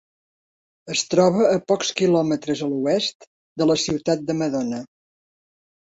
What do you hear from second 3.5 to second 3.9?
de la